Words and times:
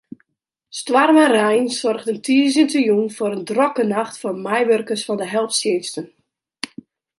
Stoarm 0.77 1.17
en 1.23 1.29
rein 1.37 1.65
soargen 1.79 2.17
tiisdeitejûn 2.25 3.05
foar 3.15 3.33
in 3.37 3.45
drokke 3.49 3.83
nacht 3.91 4.15
foar 4.21 4.37
meiwurkers 4.45 5.05
fan 5.07 5.19
de 5.21 5.27
helptsjinsten. 5.33 6.07